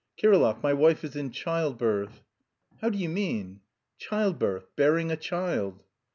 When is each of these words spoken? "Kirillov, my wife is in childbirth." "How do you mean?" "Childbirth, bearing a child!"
"Kirillov, 0.17 0.63
my 0.63 0.73
wife 0.73 1.03
is 1.03 1.15
in 1.15 1.29
childbirth." 1.29 2.23
"How 2.81 2.89
do 2.89 2.97
you 2.97 3.07
mean?" 3.07 3.61
"Childbirth, 3.99 4.75
bearing 4.75 5.11
a 5.11 5.15
child!" 5.15 5.83